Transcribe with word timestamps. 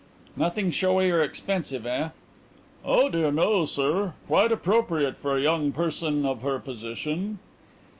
"Nothing 0.35 0.71
showy 0.71 1.11
or 1.11 1.21
expensive, 1.21 1.85
eh?" 1.85 2.09
"Oh 2.83 3.07
dear 3.07 3.31
no, 3.31 3.65
sir. 3.65 4.13
Quite 4.25 4.51
appropriate 4.51 5.15
for 5.15 5.37
a 5.37 5.41
young 5.43 5.71
person 5.71 6.25
of 6.25 6.41
her 6.41 6.57
position." 6.57 7.37